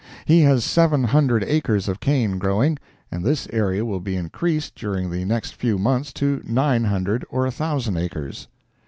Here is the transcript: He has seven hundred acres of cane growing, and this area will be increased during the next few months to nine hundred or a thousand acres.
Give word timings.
He 0.25 0.41
has 0.41 0.65
seven 0.65 1.03
hundred 1.03 1.43
acres 1.43 1.87
of 1.87 1.99
cane 1.99 2.39
growing, 2.39 2.79
and 3.11 3.23
this 3.23 3.47
area 3.53 3.85
will 3.85 3.99
be 3.99 4.15
increased 4.15 4.73
during 4.75 5.11
the 5.11 5.25
next 5.25 5.53
few 5.53 5.77
months 5.77 6.11
to 6.13 6.41
nine 6.43 6.85
hundred 6.85 7.23
or 7.29 7.45
a 7.45 7.51
thousand 7.51 7.97
acres. 7.97 8.47